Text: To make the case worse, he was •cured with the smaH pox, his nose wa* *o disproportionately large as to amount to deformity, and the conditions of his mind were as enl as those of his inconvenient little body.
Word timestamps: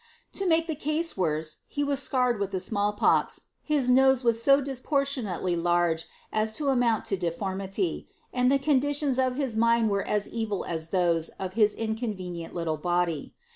To 0.33 0.47
make 0.47 0.65
the 0.65 0.73
case 0.73 1.15
worse, 1.15 1.57
he 1.67 1.83
was 1.83 1.99
•cured 2.09 2.39
with 2.39 2.49
the 2.49 2.57
smaH 2.57 2.97
pox, 2.97 3.41
his 3.61 3.87
nose 3.87 4.23
wa* 4.23 4.31
*o 4.51 4.59
disproportionately 4.59 5.55
large 5.55 6.07
as 6.33 6.55
to 6.55 6.69
amount 6.69 7.05
to 7.05 7.17
deformity, 7.17 8.09
and 8.33 8.51
the 8.51 8.57
conditions 8.57 9.19
of 9.19 9.35
his 9.35 9.55
mind 9.55 9.91
were 9.91 10.01
as 10.01 10.27
enl 10.27 10.67
as 10.67 10.89
those 10.89 11.29
of 11.37 11.53
his 11.53 11.75
inconvenient 11.75 12.55
little 12.55 12.77
body. 12.77 13.35